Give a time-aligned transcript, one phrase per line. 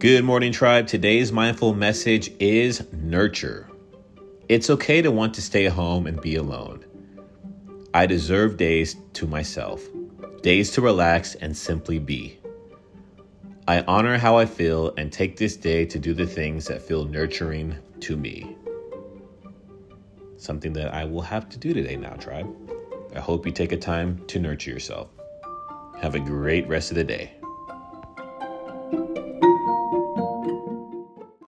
[0.00, 0.86] Good morning, tribe.
[0.86, 3.68] Today's mindful message is nurture.
[4.48, 6.86] It's okay to want to stay home and be alone.
[7.92, 9.82] I deserve days to myself,
[10.40, 12.38] days to relax and simply be.
[13.68, 17.04] I honor how I feel and take this day to do the things that feel
[17.04, 18.56] nurturing to me.
[20.38, 22.48] Something that I will have to do today now, tribe.
[23.14, 25.10] I hope you take a time to nurture yourself.
[26.00, 27.32] Have a great rest of the day.